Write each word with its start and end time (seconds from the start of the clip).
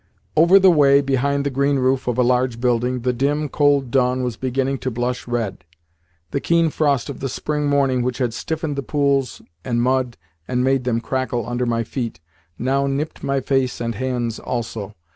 Over 0.35 0.57
the 0.57 0.71
way, 0.71 0.99
behind 1.01 1.45
the 1.45 1.51
green 1.51 1.77
roof 1.77 2.07
of 2.07 2.17
a 2.17 2.23
large 2.23 2.59
building, 2.59 3.01
the 3.01 3.13
dim, 3.13 3.47
cold 3.49 3.91
dawn 3.91 4.23
was 4.23 4.35
beginning 4.35 4.79
to 4.79 4.89
blush 4.89 5.27
red. 5.27 5.63
The 6.31 6.39
keen 6.39 6.71
frost 6.71 7.07
of 7.07 7.19
the 7.19 7.29
spring 7.29 7.67
morning 7.67 8.01
which 8.01 8.17
had 8.17 8.33
stiffened 8.33 8.77
the 8.77 8.81
pools 8.81 9.43
and 9.63 9.79
mud 9.79 10.17
and 10.47 10.63
made 10.63 10.85
them 10.85 11.01
crackle 11.01 11.47
under 11.47 11.67
my 11.67 11.83
feet 11.83 12.19
now 12.57 12.87
nipped 12.87 13.21
my 13.21 13.41
face 13.41 13.79
and 13.79 13.93
hands 13.93 14.39
also. 14.39 14.95